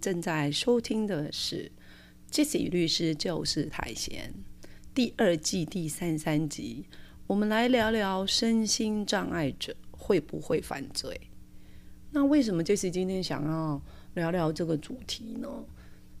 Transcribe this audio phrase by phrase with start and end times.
[0.00, 1.64] 正在收听的是
[2.30, 4.32] 《杰西律师就是太闲》
[4.94, 6.84] 第二季第三三集。
[7.26, 11.20] 我们来聊聊身心障碍者会不会犯罪？
[12.10, 13.80] 那为什么杰西今天想要
[14.14, 15.48] 聊聊这个主题呢？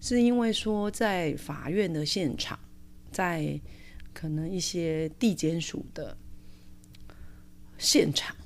[0.00, 2.58] 是因为说在法院的现场，
[3.10, 3.60] 在
[4.12, 6.16] 可能一些地检署的
[7.78, 8.36] 现场。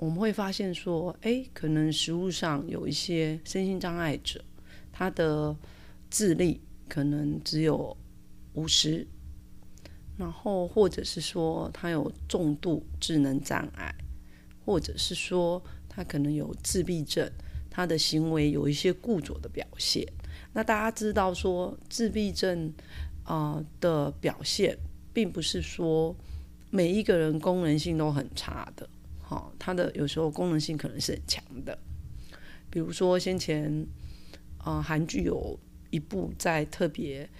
[0.00, 4.42] 我们会发现说，哎，可能实物上有一些身心障碍者，
[4.90, 5.54] 他的
[6.08, 7.94] 智力可能只有
[8.54, 9.06] 五十，
[10.16, 13.94] 然后或者是说他有重度智能障碍，
[14.64, 17.30] 或者是说他可能有自闭症，
[17.68, 20.10] 他的行为有一些固着的表现。
[20.54, 22.72] 那大家知道说，自闭症
[23.24, 24.78] 啊的表现，
[25.12, 26.16] 并不是说
[26.70, 28.88] 每一个人功能性都很差的。
[29.30, 31.78] 好，它的有时候功能性可能是很强的，
[32.68, 33.86] 比如说先前，
[34.64, 35.56] 呃，韩剧有
[35.90, 37.30] 一部在特别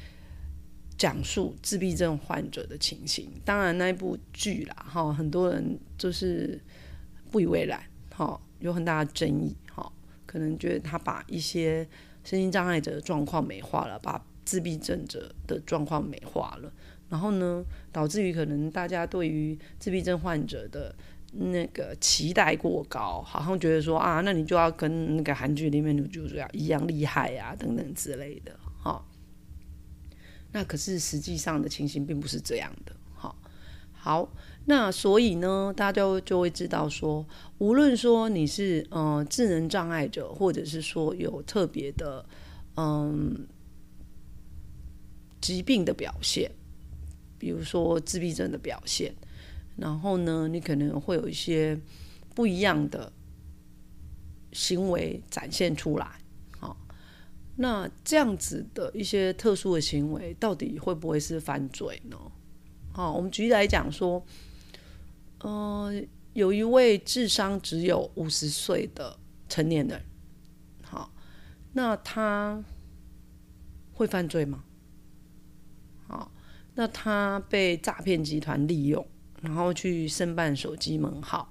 [0.97, 6.61] 讲述自闭症患者的情形，当然那一部剧啦，哈，很多人就是
[7.29, 7.83] 不以为然，
[8.15, 9.93] 哈，有很大的争议，哈，
[10.27, 11.85] 可能觉得他把一些
[12.23, 16.73] 身心障碍者的状况美化了，把自闭症者的状况美化了，
[17.09, 20.95] 然后呢，导致于可能大家对于自闭症患者的
[21.33, 29.05] 那个期待过高，好像觉得说啊，那你就要跟那个韩剧里面女主角一样厉害呀，等等之类的，哈。
[30.53, 33.37] 那可是实际上的情形并不是这样的，好。
[33.93, 34.29] 好，
[34.65, 37.25] 那所以呢，大家就就会知道说，
[37.59, 42.25] 无论说你是呃智能障碍者，或者是说有特别的
[42.77, 43.47] 嗯
[45.41, 46.51] 疾病的表现，
[47.39, 49.15] 比如说自闭症的表现。
[49.81, 51.81] 然后呢，你可能会有一些
[52.35, 53.11] 不一样的
[54.53, 56.21] 行为展现出来，
[56.59, 56.77] 好，
[57.57, 62.19] 那这样子的一些特殊的行为，到底会不会是犯罪呢？
[62.93, 64.23] 好，我们举例来讲说，
[65.39, 65.91] 呃，
[66.35, 69.19] 有一位智商只有五十岁的
[69.49, 70.05] 成年人，
[70.83, 71.11] 好，
[71.73, 72.63] 那他
[73.95, 74.63] 会犯罪吗？
[76.07, 76.31] 好，
[76.75, 79.07] 那他被诈骗集团利用。
[79.41, 81.51] 然后去申办手机门号，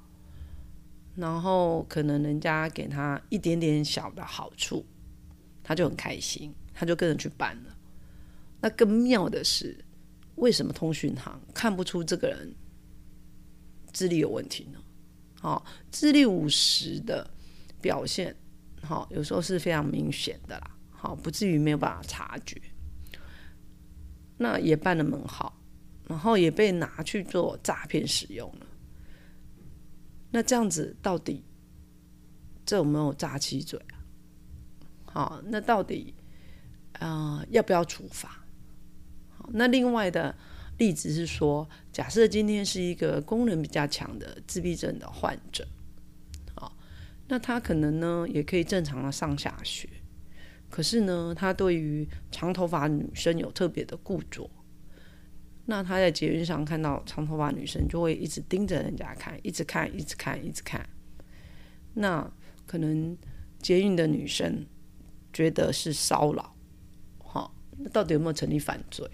[1.16, 4.86] 然后可能人家给他一点点小的好处，
[5.64, 7.76] 他就很开心，他就跟着去办了。
[8.62, 9.84] 那更妙的是，
[10.36, 12.54] 为什么通讯行看不出这个人
[13.92, 14.80] 智力有问题呢？
[15.42, 17.30] 好，智力五十的
[17.82, 18.36] 表现，
[18.84, 22.62] 好，有时候是非常明显的啦，好，不至于没有办法察觉。
[24.38, 25.59] 那也办了门号。
[26.10, 28.66] 然后也被拿去做诈骗使用了。
[30.32, 31.46] 那这样子到底
[32.66, 34.02] 这有没有诈欺罪啊？
[35.06, 36.16] 好，那到底
[36.94, 38.44] 啊要不要处罚？
[39.38, 40.36] 好，那另外的
[40.80, 45.68] 例子是说，假设今天是一个功能比较强的自闭症的患者，
[46.56, 46.76] 好，
[47.28, 49.88] 那他可能呢也可以正常的上下学，
[50.72, 54.50] 可是呢他对于长头发女生有特别的固着。
[55.70, 60.84] 那他在捷运上看到长头发女生，就会一直盯着人家看，一直看，一直看，一直看。
[61.94, 62.28] 那
[62.66, 63.16] 可能
[63.62, 64.66] 捷运的女生
[65.32, 66.56] 觉得是骚扰，
[67.20, 69.08] 好，那到底有没有成立犯罪？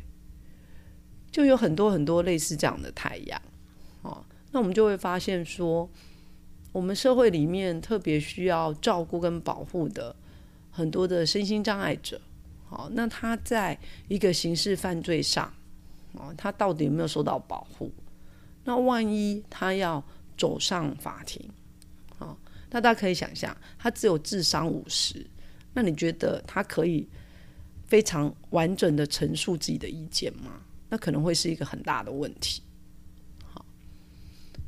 [1.30, 3.42] 就有很多很多类似这样的太阳，
[4.04, 4.24] 哦，
[4.54, 5.90] 那我们就会发现说，
[6.72, 10.16] 我们社会里面特别需要照顾跟保护的
[10.72, 12.22] 很多的身心障碍者，
[12.70, 13.78] 好，那他在
[14.08, 15.53] 一个刑事犯罪上。
[16.17, 17.91] 哦，他到底有没有受到保护？
[18.64, 20.03] 那万一他要
[20.38, 21.47] 走上法庭，
[22.17, 22.35] 啊，
[22.72, 25.26] 那大家可以想象，他只有智商五十，
[25.73, 27.08] 那你觉得他可以
[27.85, 30.62] 非常完整的陈述自己的意见吗？
[30.90, 32.64] 那可能会是一个很大的问题。
[33.44, 33.66] 好，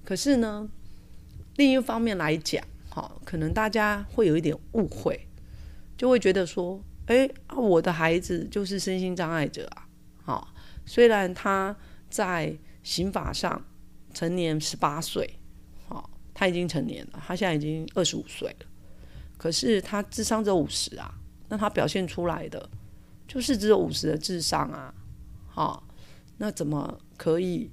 [0.03, 0.69] 可是呢，
[1.55, 5.27] 另一方面来讲，好，可能大家会有一点误会，
[5.97, 9.86] 就会觉得说，哎，我的孩子就是身心障碍者啊，
[10.27, 10.53] 好。
[10.85, 11.75] 虽然他
[12.09, 13.61] 在刑法上
[14.13, 15.29] 成年十八岁，
[15.89, 18.65] 好，他已经成年了，他现在已经二十五岁了。
[19.37, 21.13] 可是他智商只有五十啊，
[21.49, 22.69] 那他表现出来的
[23.27, 24.93] 就是只有五十的智商啊，
[25.47, 25.83] 好，
[26.37, 27.69] 那怎么可以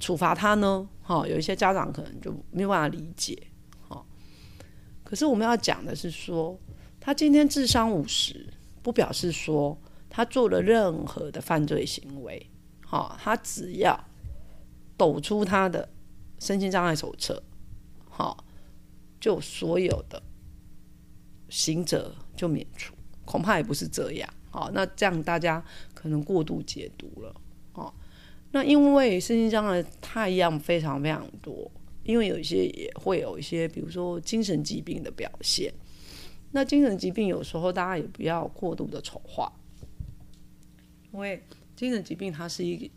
[0.00, 0.88] 处罚他呢？
[1.00, 3.40] 好，有一些家长可能就没有办法理解，
[3.86, 4.04] 好，
[5.04, 6.58] 可是我们要讲的是说，
[6.98, 8.52] 他今天智商五十，
[8.82, 9.78] 不表示说
[10.16, 12.48] 他做了任何的犯罪行为，
[12.86, 14.02] 好，他只要
[14.96, 15.86] 抖出他的
[16.38, 17.42] 身心障碍手册，
[18.08, 18.42] 好，
[19.20, 20.22] 就所有的。
[21.50, 22.94] 行者就免除，
[23.26, 24.26] 恐怕也不是这样。
[24.50, 27.38] 好，那这样大家可能过度解读了。
[27.74, 27.92] 哦，
[28.52, 31.70] 那因为身心障碍太样非常非常多，
[32.04, 35.70] 因为有一些也会有一些，比如说精神疾病的表现。
[36.52, 39.52] 那精神疾病有时候大家也不要过度的丑化，
[41.12, 41.42] 因为
[41.74, 42.90] 精神疾病它是一个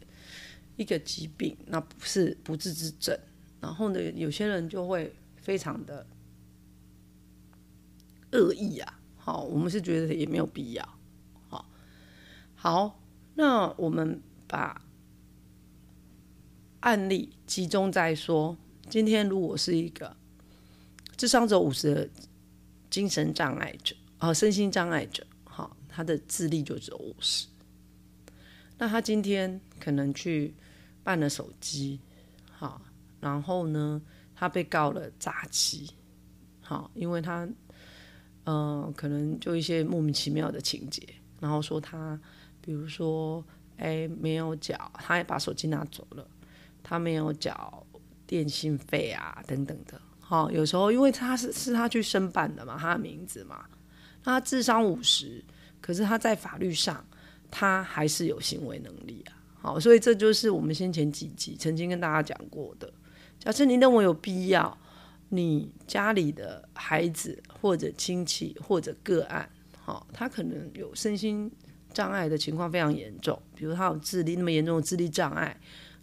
[0.78, 3.18] 一个疾病，那不是不治之症。
[3.60, 6.06] 然后呢，有些人就会非常的。
[8.32, 11.00] 恶意啊，好，我们是觉得也没有必要，
[11.48, 11.66] 好，
[12.54, 13.02] 好，
[13.34, 14.80] 那我们把
[16.82, 18.56] 案例集中在说，
[18.88, 20.16] 今天如果是一个
[21.18, 22.10] 智商只有五十的
[22.92, 27.48] 精神障碍者啊，身心障碍者，好，他的智力就只有五十，
[28.80, 30.56] 那他今天可能去
[31.04, 32.00] 办了手机，
[32.52, 32.82] 好，
[33.20, 34.02] 然后呢，
[34.34, 35.92] 他被告了诈欺，
[36.62, 37.48] 好，因为他。
[38.46, 41.08] 嗯，可能就一些莫名其妙的情节，
[41.40, 42.20] 然后说他，
[42.62, 43.46] 比如说，
[43.78, 46.28] 哎，没有缴，他也把手机拿走了，
[46.82, 47.86] 他没有缴
[48.26, 50.02] 电信费啊，等等的。
[50.20, 53.66] 好，有时候因为他是是他去申办的嘛，他的名字嘛，
[54.24, 55.44] 他智商五十，
[55.80, 57.06] 可是他在法律上
[57.52, 59.34] 他还是有行为能力啊。
[59.62, 62.92] 好，所以这就是我们先前几集曾经跟大家讲过的。
[63.40, 64.78] 假设你认为有必要。
[65.32, 69.48] 你家里的孩子或者亲戚或者个案，
[69.80, 71.52] 好，他可能有身心
[71.94, 75.56] 障碍的情况非常严重，比如他有智力那么严重的智力障碍，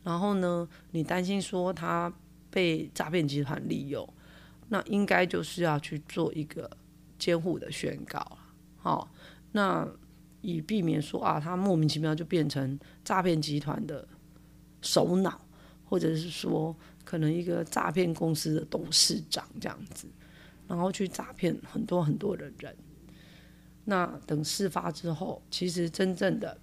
[0.05, 2.13] 然后呢，你担心说他
[2.53, 4.09] 被诈骗集团利用，
[4.69, 6.71] 那应该就是要去做一个
[7.19, 8.39] 监护的宣告了，
[8.77, 9.13] 好，
[9.51, 9.89] 那
[10.47, 14.07] 以避免说啊，他莫名其妙就变成诈骗集团的
[14.81, 15.41] 首脑，
[15.85, 16.75] 或者是说。
[17.07, 20.09] 可能一个诈骗公司的董事长这样子，
[20.67, 22.77] 然后去诈骗很多很多的人。
[23.85, 26.59] 那等事发之后，其实真正的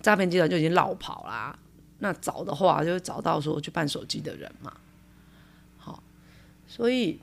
[0.00, 1.58] 诈骗集团就已经绕跑啦。
[1.98, 4.72] 那找的话，就找到说去办手机的人嘛。
[5.78, 6.00] 好，
[6.68, 7.18] 所以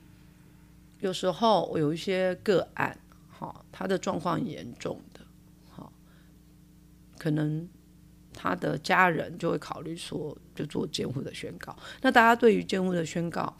[0.98, 2.94] 有时候我有一些个案，
[3.30, 5.00] 好，他的状况严重，
[7.20, 7.68] 可能。
[8.32, 11.76] 他的家人就会考虑说，就做监护的宣告。
[12.00, 13.54] 那大家对于监护的宣告，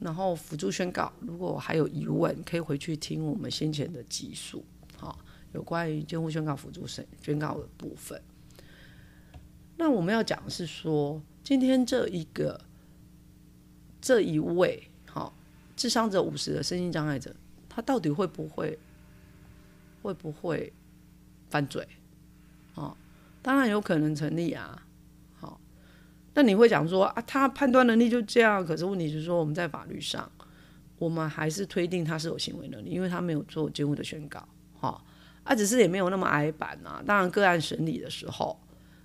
[0.00, 4.64] 然后辅助宣告，如果还有疑问，可以回去听我们先前的集数，
[4.96, 5.18] 好，
[5.52, 8.20] 有关于监护宣告、辅助宣宣告的部分。
[9.76, 12.58] 那我们要讲的是说，今天这一个
[14.00, 15.36] 这一位，好，
[15.76, 17.36] 智商者五十的身心障碍者，
[17.68, 18.78] 他到底会不会
[20.02, 20.72] 会不会
[21.50, 21.86] 犯罪？
[22.78, 22.96] 哦？
[23.40, 24.82] 当然有可能成立啊，
[25.38, 25.60] 好，
[26.34, 30.30] 那你会讲说啊，他判断能力就这样，可是问题是说我们在法律上，
[30.98, 34.46] 我们还是推定他是有行为能力，因为他没有做监护的宣告，
[34.78, 35.04] 好，
[35.44, 37.02] 啊，只是也没有那么矮板啊。
[37.06, 38.58] 当然个案审理的时候，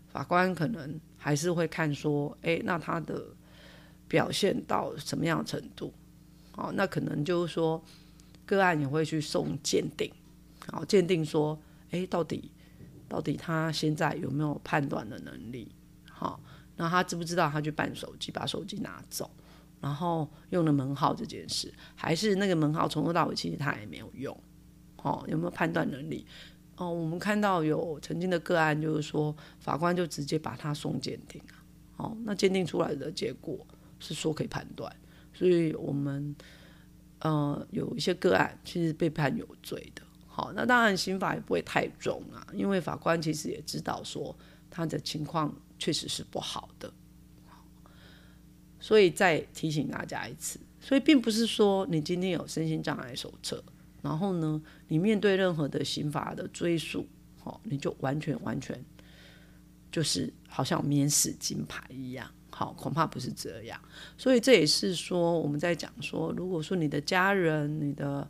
[0.09, 3.23] 法官可能还是会看说，哎，那他的
[4.07, 5.93] 表现到什么样的程度，
[6.51, 7.81] 好，那可能就是说
[8.47, 10.11] 个案也会去送鉴定，
[10.71, 11.57] 好，鉴定说，
[11.91, 12.49] 哎，到底。
[13.13, 15.71] 到底他现在有没有判断的能力？
[16.09, 16.41] 好，
[16.77, 19.29] 那他知不知道他去办手机，把手机拿走，
[19.79, 24.35] 然后用了门号这件事，还是那个门号从头到尾其实他也没有用？
[25.03, 26.25] 哦，有没有判断能力？
[26.75, 31.61] 哦，我们看到有曾经的个案，就是说法官就直接把他送鉴定啊。
[31.97, 33.63] 哦，那鉴定出来的结果
[33.99, 34.91] 是说可以判断，
[35.35, 36.35] 所以我们
[37.19, 40.01] 呃有一些个案其实被判有罪的。
[40.35, 44.35] 好，那当然刑法也不会太重啊，因为法官其实也知道说
[44.67, 46.91] 他的情况确实是不好的，
[48.79, 53.63] 所以再提醒大家一次，所以并不是说你今天有身心障碍手册，
[54.01, 57.05] 然后呢，你面对任何的刑法的追诉，
[57.39, 58.83] 好，你就完全完全
[59.91, 63.79] 就是好像免死金牌一样，好，恐怕不是这样，
[64.17, 68.27] 所以这也是说我们在讲说，如果说你的家人、你的、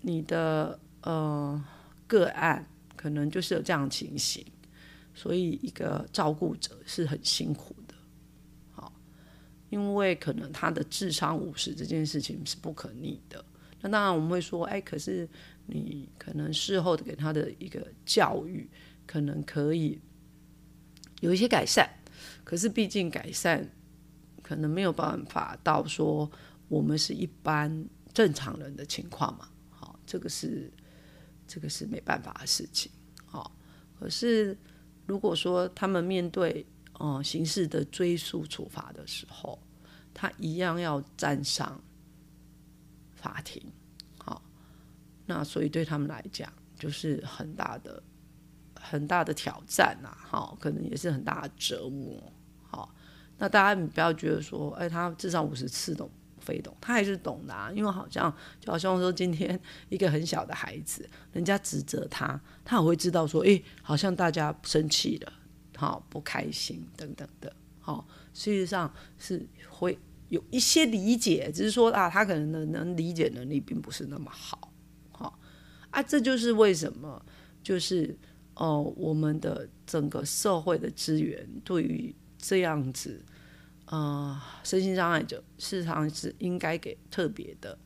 [0.00, 0.76] 你的。
[1.02, 1.64] 呃，
[2.06, 4.44] 个案可能就是有这样情形，
[5.14, 7.94] 所以一个照顾者是很辛苦的。
[8.70, 8.92] 好，
[9.70, 13.44] 因为可能他的智商五十这件事情是不可逆的。
[13.80, 15.28] 那当然我们会说，哎，可是
[15.66, 18.68] 你可能事后给他的一个教育，
[19.06, 20.00] 可能可以
[21.20, 21.88] 有一些改善。
[22.42, 23.64] 可是毕竟改善
[24.42, 26.28] 可能没有办法到说
[26.66, 29.48] 我们是一般正常人的情况嘛。
[29.70, 30.72] 好，这个是
[31.48, 32.92] 这个是没办法的事情。
[33.26, 33.50] 好，
[33.98, 34.56] 可是
[35.06, 39.58] 如果说他们面对哦，刑事的追诉处罚的时候，
[40.12, 41.80] 他一样要站上
[43.14, 43.62] 法庭，
[44.18, 44.42] 好，
[45.26, 48.02] 那所以对他们来讲，就是很大的、
[48.74, 52.92] 很大的挑战呐，好，可能也是很大的折磨，好，
[53.38, 56.10] 那大家不要觉得说，哎，他至少五十次都
[56.48, 65.32] 非懂，他还是懂的啊，因为好像就好像说，今天一个很小的孩子，人家指责他，他也会知道说，哎，好像大家生气了。
[65.76, 69.96] 好不开心等等的，好，事实上是会
[70.28, 74.72] 有一些理解，只是说啊，他可能能能理解能力并不是那么好，
[75.12, 75.38] 好
[75.90, 77.24] 啊，这就是为什么，
[77.62, 78.18] 就是
[78.54, 83.24] 哦，我们的整个社会的资源对于这样子，
[83.90, 87.78] 呃，身心障碍者，事实上是应该给特别的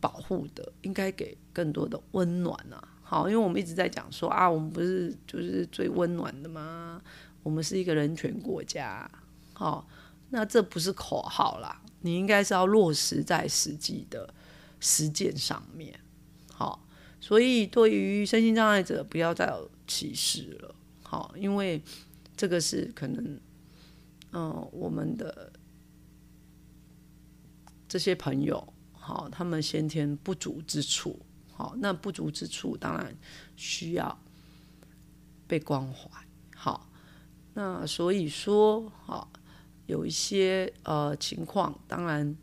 [0.00, 2.96] 保护的，应该给更多的温暖啊。
[3.02, 7.02] 好，因为我们一直在讲说啊，我们不是就是最温暖的吗？
[7.42, 9.10] 我们是一个人权国家，
[9.54, 9.88] 好，
[10.30, 14.32] 那这不是口号啦，你应该是要落实在实际的
[14.78, 15.98] 实践上面。
[16.52, 16.86] 好，
[17.20, 20.74] 所以对于身心障碍者，不要再有歧视了。
[21.02, 21.82] 好，因为
[22.36, 23.40] 这个是可能，
[24.32, 25.52] 嗯，我们的
[27.88, 31.18] 这些朋友，好，他们先天不足之处。
[31.50, 33.12] 好，那不足之处当然
[33.56, 34.16] 需要
[35.46, 36.08] 被关怀。
[36.54, 36.88] 好，
[37.52, 39.28] 那所以说，好
[39.86, 42.36] 有一些呃情况，当然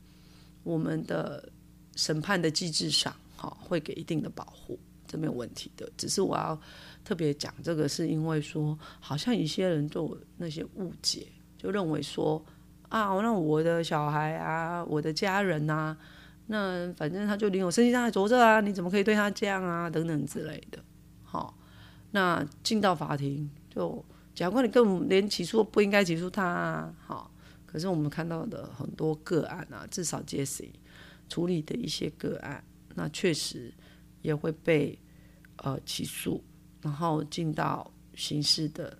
[0.63, 1.49] 我们的
[1.95, 4.77] 审判的机制上，好会给一定的保护，
[5.07, 5.89] 这没有问题的。
[5.95, 6.59] 只是我要
[7.05, 11.27] 特别讲这个，是因为说，好像一些人都有那些误解，
[11.65, 12.43] 就认为说
[12.89, 15.97] 啊，那我的小孩啊，我的家人呐。
[16.45, 19.89] 那反正他就领有身心障碍着着啊，你怎么可以对他这样啊？
[19.89, 20.77] 等等之类的。
[21.23, 21.57] 好，
[22.11, 24.05] 那进到法庭，就
[24.35, 26.93] 检察官你根本连起诉不应该起诉他啊。
[27.03, 27.31] 好，
[27.65, 30.69] 可是我们看到的很多个案啊，至少 Jesse
[31.27, 33.73] 处理的一些个案，那确实
[34.21, 34.99] 也会被
[35.57, 36.43] 呃起诉，
[36.83, 38.95] 然后进到刑事的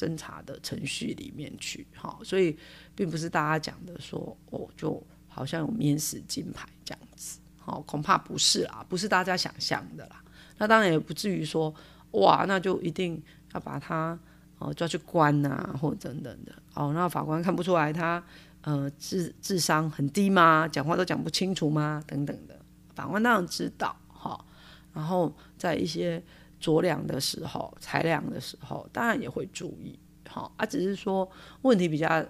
[0.00, 1.86] 侦查的程序里面去。
[1.94, 2.56] 好，所以
[2.94, 5.04] 并不是大家讲的说哦就。
[5.32, 10.20] 好像有免死金牌这样子，好，恐怕不是啦，不是大家想象的啦。
[10.58, 11.72] 那当然也不至于说，
[12.10, 13.22] 哇，那就一定
[13.54, 14.18] 要把他
[14.58, 16.52] 哦抓去关呐，或者等等的。
[16.74, 18.20] 哦，那法官看不出来他
[18.62, 20.66] 呃智智商很低吗？
[20.66, 22.02] 讲话都讲不清楚吗？
[22.08, 22.58] 等等的，
[22.96, 24.44] 法官当然知道，哈。
[24.92, 26.20] 然后在一些
[26.60, 29.98] 酌量的时候、裁量的时候，当然也会注意，
[30.28, 30.66] 好啊。
[30.66, 31.28] 只是说
[31.62, 32.24] 问题比较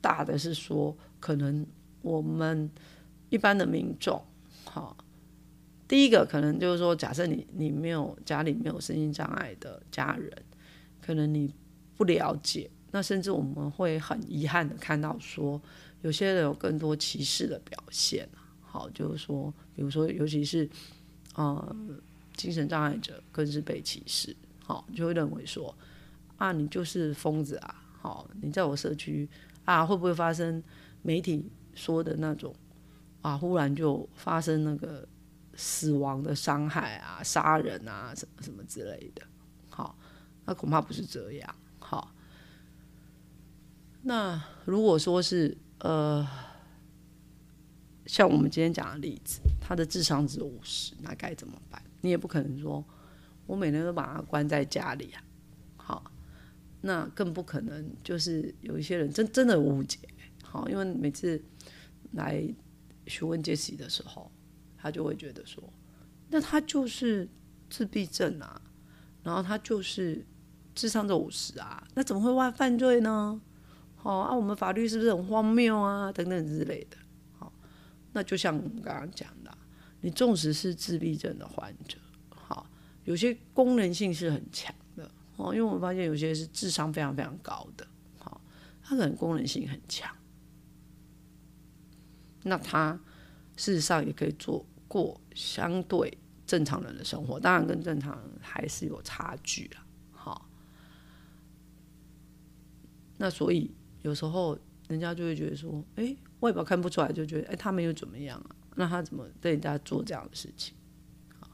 [0.00, 1.66] 大的是说可能。
[2.02, 2.70] 我们
[3.28, 4.24] 一般的民众，
[4.64, 4.96] 好，
[5.86, 10.32] 第一个可能就是说，假设你你没有家里没有身心障碍的家人，
[11.02, 11.54] 可能你
[11.98, 15.60] 不了解，那甚至我们会很遗憾的看到说，
[16.00, 18.26] 有些人有更多歧视的表现
[18.62, 20.66] 好，就是说，比如说，尤其是
[21.34, 21.76] 呃
[22.40, 25.76] 精神障碍者，更是被歧视，好，就会认为说，
[26.38, 29.28] 啊，你就是疯子啊，好，你在我社区
[29.66, 30.62] 啊，会不会发生
[31.02, 31.50] 媒体？
[31.72, 32.54] 说的那种
[33.22, 35.06] 啊，忽然就发生那个
[35.54, 39.22] 死亡的伤害啊、杀人啊什么什么之类的，
[39.68, 39.96] 好，
[40.46, 41.54] 那恐怕不是这样。
[41.78, 42.12] 好，
[44.02, 46.26] 那如果说是呃，
[48.06, 51.80] 像我们今天讲的例子，他的智商只有五十，那该怎么办？
[52.00, 52.84] 你也不可能说
[53.46, 55.22] 我每天都把他关在家里啊。
[55.76, 56.12] 好，
[56.80, 59.98] 那更不可能就是有一些人真真的误解。
[60.42, 61.42] 好，因为每次。
[62.14, 62.42] 来
[63.06, 64.28] 询问杰西的时候，
[64.76, 65.62] 他就会觉得说
[66.28, 67.28] ：“那他就是
[67.68, 68.60] 自闭症啊，
[69.22, 70.26] 然后他就是
[70.74, 73.40] 智商只有五十啊，那怎么会犯犯罪呢？
[73.94, 76.10] 好啊，我们法律是不是很荒谬啊？
[76.10, 76.96] 等等之类的。
[77.38, 77.52] 好，
[78.12, 79.56] 那就像我们刚刚讲的，
[80.00, 81.98] 你纵使是自闭症的患者，
[82.30, 82.66] 好，
[83.04, 87.86] 有些功能性是很强的哦，因为我们发现有些是智商非常非常高的，
[88.18, 88.40] 好，
[88.82, 90.14] 他可能功能性很强。”
[92.42, 92.98] 那他
[93.56, 96.16] 事实上也可以做过相对
[96.46, 99.86] 正常人的生活，当然跟正常人还是有差距了。
[100.10, 100.48] 好，
[103.18, 110.74] 那所以有时候人家就会觉得说，哎，外表看不出来，就觉得，哎，他们又怎么样啊，那他怎么对人家做这样的事情？
[111.38, 111.50] 好，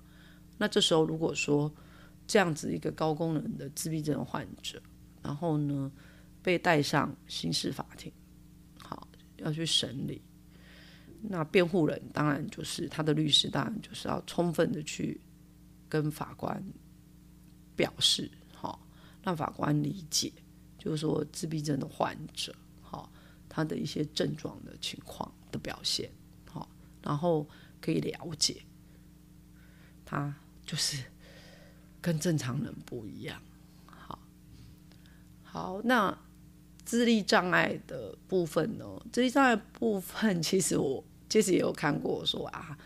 [0.56, 1.74] 那这时候如果说
[2.24, 4.80] 这样子一个高功能的自闭症患者，
[5.24, 5.90] 然后呢
[6.40, 8.12] 被带上刑事法庭，
[8.78, 10.22] 好要去审理，
[11.20, 15.20] 那辩护人当然就是他的律师，当然就是要充分的去
[15.88, 16.62] 跟法官
[17.74, 18.86] 表示，好
[19.24, 20.32] 让法官理解。
[20.78, 23.12] 就是说，自闭症的患者，好，
[23.48, 26.08] 他的一些症状的情况的表现，
[27.06, 27.48] 然后
[27.80, 28.62] 可以了解，
[30.04, 30.34] 他
[30.64, 31.04] 就是
[32.00, 33.40] 跟正常人不一样，
[33.86, 34.18] 好，
[35.42, 36.18] 好，那
[36.84, 38.84] 智力障碍的部分呢？
[39.12, 42.76] 智力障碍部分， 其实我其实也有看过，说啊，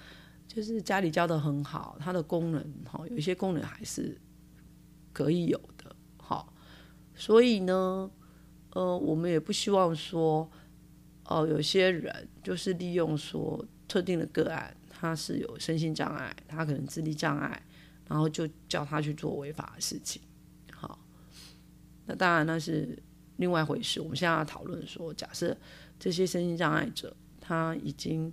[0.47, 4.21] 就是家里教的很好，他的功能，哈，有一些功能还是
[5.13, 5.97] 可以有的。
[6.19, 6.53] 好。
[7.15, 8.11] 所以呢，
[8.73, 10.51] 呃，我们也不希望说，
[11.27, 17.61] 哦，有些人就是利用说特定的个案，他是有身心障碍，他可能智力障碍，
[18.09, 20.23] 然后就叫他去做违法的事情。
[20.71, 20.97] 好，
[22.07, 22.97] 那当然那是
[23.39, 24.01] 另外一回事。
[24.01, 25.57] 我们现在要讨论说，假设
[25.99, 28.33] 这些身心障碍者他已经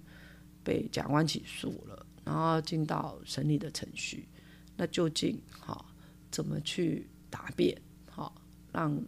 [0.64, 4.30] 被检察官起诉了，然后进到审理的程序，
[4.76, 5.92] 那究竟好
[6.30, 7.76] 怎么去答辩？
[8.12, 8.40] 好
[8.72, 9.04] 让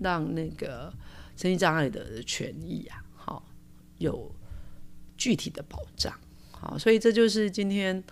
[0.00, 0.90] 让那个
[1.36, 3.03] 身心障碍的权益啊，
[3.98, 4.34] 有
[5.16, 6.12] 具体的保障，
[6.50, 8.02] 好，所以这就是今天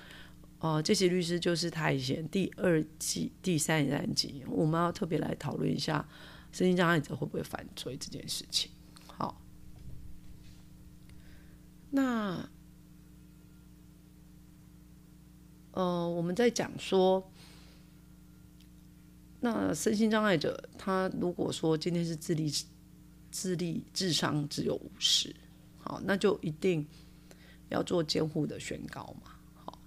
[0.61, 6.07] 哦，这些律师就是他以前第二季第三三集，我们要特别来讨论一下
[6.53, 8.71] 身心障碍者会不会犯罪这件事情。
[9.07, 9.41] 好，
[11.91, 12.49] 那
[15.73, 17.29] 呃，我们在讲说。
[19.45, 22.49] 那身心障碍者，他如果说今天是智力、
[23.33, 25.35] 智力、智商只有五十，
[25.83, 26.87] 好，那就一定
[27.69, 29.79] 要做监护的宣告嘛，好。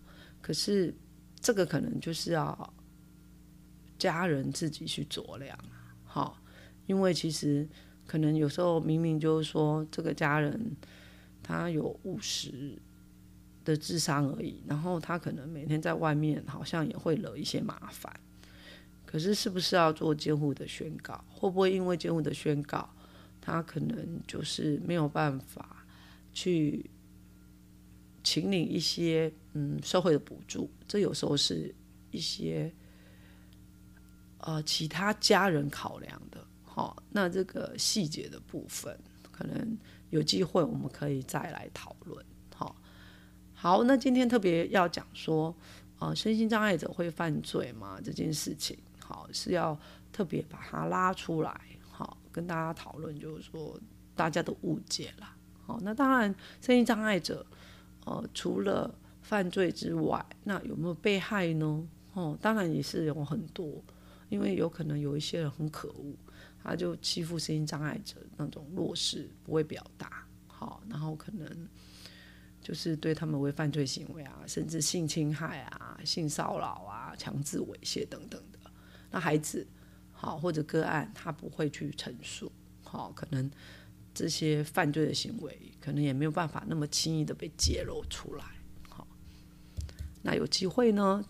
[0.41, 0.93] 可是
[1.39, 2.73] 这个可能就是要
[3.97, 5.57] 家人自己去酌量，
[6.03, 6.37] 好，
[6.85, 7.67] 因为其实
[8.05, 10.75] 可能有时候明明就是说这个家人
[11.41, 12.77] 他有五十
[13.63, 18.13] 的智商而已，然后他可能每天在外面好像也会惹一些麻烦。
[19.05, 21.23] 可是，是不是要做监护的宣告？
[21.29, 22.89] 会不会因为监护的宣告，
[23.39, 25.74] 他可能就是没有办法
[26.35, 26.87] 去
[28.23, 30.69] 请领一些嗯社会的补助？
[30.87, 31.73] 这有时候是
[32.11, 32.71] 一些
[34.39, 36.45] 呃其他家人考量的。
[36.63, 38.95] 好，那这个细节的部分，
[39.31, 39.77] 可能
[40.09, 42.23] 有机会我们可以再来讨论。
[42.53, 42.75] 好，
[43.53, 45.55] 好，那今天特别要讲说，
[45.99, 47.99] 呃，身心障碍者会犯罪吗？
[48.03, 48.77] 这件事情。
[48.99, 49.79] 好是要
[50.11, 53.79] 特别把它拉出来，好跟大家讨论，就是说
[54.15, 55.34] 大家的误解啦。
[55.65, 57.45] 好，那当然，身心障碍者，
[58.05, 61.87] 呃，除了犯罪之外，那有没有被害呢？
[62.13, 63.83] 哦，当然也是有很多，
[64.29, 66.15] 因为有可能有一些人很可恶，
[66.63, 71.67] 他就欺负身心障碍者那种弱势，不会表达，好，然后可能
[72.61, 78.59] 就是对他们为犯罪行为啊，甚至性侵害啊、性骚扰啊、强制猥亵等等的。
[79.11, 79.67] 那孩子
[80.11, 82.51] 好或者个案，他不会去陈述，
[82.83, 83.49] 好，可能
[84.15, 88.43] 这些犯罪的行为，可能也没有办法那么轻易的被揭露出来，
[88.89, 89.05] 好，
[90.23, 91.23] 那有机会呢，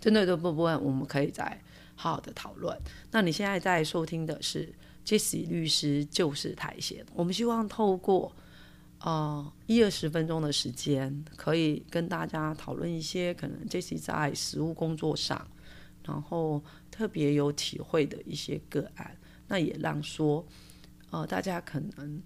[0.00, 1.60] 针对这部分，我们可以再
[1.94, 2.74] 好好的讨论。
[3.10, 4.72] 那你现在在收听的是
[5.04, 8.34] 杰西律师就是台线，我们希望透过
[9.00, 15.46] 呃一二十分钟的时间，可以跟大家讨论一些可能杰西在实务工作上。
[16.02, 19.14] 然后特别有体会的一些个案，
[19.46, 20.44] 那也让说，
[21.10, 22.22] 呃，大家可能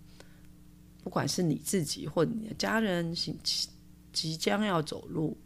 [1.02, 3.68] 不管是你自己或你的家人，即
[4.12, 5.36] 即将要走入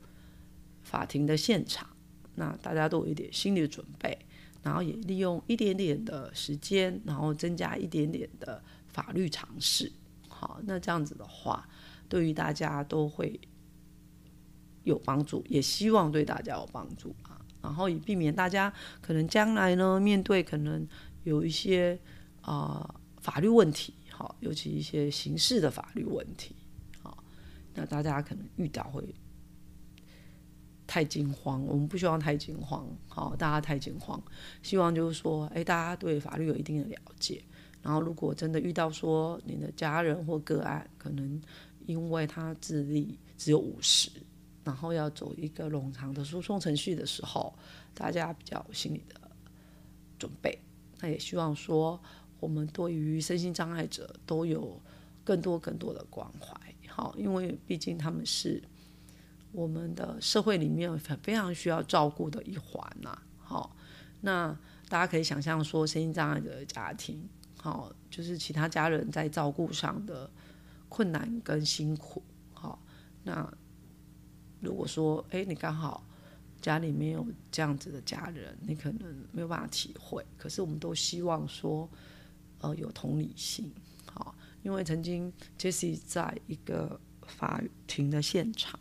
[0.82, 1.88] 法庭的现场，
[2.34, 4.18] 那大家都有一点心理准备，
[4.62, 9.90] 然后也利用一点点的时间，然后增加一点点的法律常识。
[10.28, 11.68] 好，那这样子的话，
[12.08, 13.40] 对于大家都会
[14.84, 17.40] 有帮助，也希望对大家有帮助啊。
[17.60, 20.86] 然后以避免大家可能将来呢面对可能
[21.24, 21.98] 有一些
[22.40, 26.54] 啊法律问题，好，尤其一些刑事的法律问题，
[27.02, 27.22] 好，
[27.74, 29.02] 那大家可能遇到会
[30.86, 34.22] 太惊慌，我们不希望太惊慌，好，大家太惊慌，
[34.62, 37.42] 希望就是说，哎，大家对法律有一定的了解，
[37.82, 41.40] 然后如果真的遇到说你的家人或个案，可能
[41.86, 44.10] 因为他智力只有五十。
[44.64, 47.54] 然后要走一个冗长的诉讼程序的时候，
[47.94, 49.18] 大家比较有心理的
[50.18, 50.58] 准备。
[51.00, 51.98] 那也希望说，
[52.40, 54.80] 我们对于身心障碍者都有
[55.24, 56.56] 更多更多的关怀。
[56.88, 58.62] 好，因为毕竟他们是
[59.52, 63.16] 我们的社会里面非常需要照顾的一环呐。
[63.38, 63.76] 好，
[64.20, 64.56] 那
[64.88, 70.30] 大家可以想象说，身心障碍者的家庭，好，就是其他家人在照顾上的
[70.88, 72.22] 困难跟辛苦。
[72.52, 72.82] 好，
[73.24, 73.52] 那
[74.60, 76.04] 如果说，哎，你刚好。
[76.60, 80.26] 家里没有这样子的家人，你可能没有办法体会。
[80.36, 81.88] 可是我们都希望说，
[82.60, 83.72] 呃，有同理心，
[84.12, 88.78] 好，因为曾经 Jesse 在一个法庭的现场，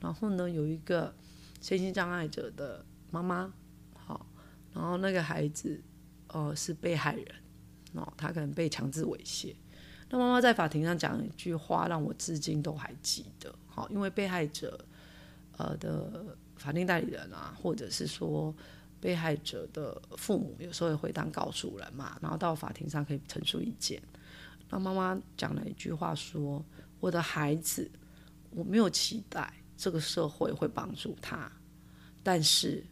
[0.00, 1.14] 然后呢，有一个
[1.60, 3.52] 身心障碍者的妈妈，
[3.94, 4.26] 好，
[4.72, 5.80] 然后那个孩子，
[6.28, 7.26] 呃，是被害人，
[7.94, 9.54] 哦，他可能被强制猥亵。
[10.10, 14.84] 那妈妈在法庭上讲一句话，让我至今都还记得，好，因为被害者，
[15.56, 16.36] 呃的。
[16.54, 18.54] 法定代理人啊，或者是说
[19.02, 24.00] 被害者的父母，有时候也会当告诉人嘛，然后到法庭上可以陈述意见。
[24.70, 26.64] 那妈妈讲了一句话说
[27.00, 27.90] ：“我的孩子，
[28.50, 31.50] 我没有期待这个社会会帮助他，
[32.22, 32.86] 但是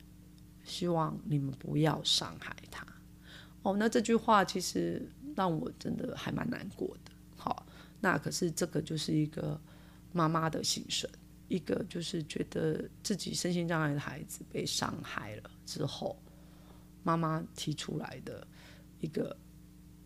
[0.65, 2.85] 希望你们不要伤害他。”
[3.63, 7.13] 哦，那这句话其实让我真的还蛮难过的。
[7.37, 7.65] 好，
[8.01, 9.61] 那可是这个就是一个
[10.13, 11.09] 妈妈的心声。
[11.51, 16.17] 一个就是觉得自己身心障碍的孩子被伤害了之后，
[17.03, 18.47] 妈妈提出来的
[19.01, 19.37] 一个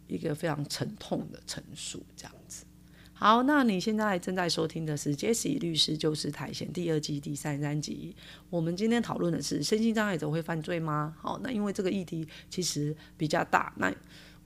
[0.06, 2.64] 一个非常沉痛的陈述，这样子。
[3.12, 8.16] 好，那你现在正在收听的是《Jessie 律师就是台线》第二季第三十三集。
[8.48, 11.14] 我们今天讨论的是身心障碍者会犯罪吗？
[11.20, 13.94] 好，那因为这个议题其实比较大，那。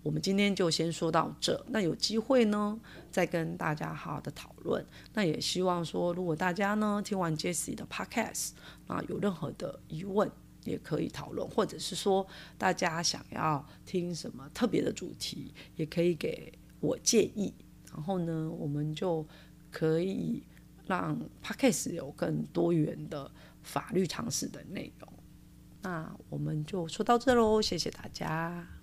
[0.02, 2.78] 我们今天就先说到这，那有机会呢，
[3.10, 4.84] 再跟大家好好的讨论。
[5.12, 8.50] 那也希望说，如果大家呢听完 Jessie 的 Podcast，
[8.86, 10.30] 啊，有任何的疑问
[10.64, 17.52] 也可以讨论，或者是说大家想要听什么特别的主题，也可以给我建议。
[17.92, 19.26] 然后呢，我们就
[19.70, 20.42] 可以
[20.86, 23.30] 让 Podcast 有更多元的
[23.62, 25.12] 法律常识的内容。
[25.82, 28.77] 那我们就说到这喽，谢谢大家。